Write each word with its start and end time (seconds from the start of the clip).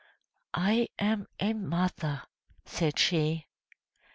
"I 0.55 0.87
am 0.97 1.27
a 1.39 1.53
mother," 1.53 2.23
said 2.65 2.97
she. 2.97 3.45